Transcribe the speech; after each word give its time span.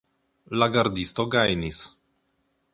La 0.61 0.67
gardisto 0.77 1.27
gajnis. 1.37 1.85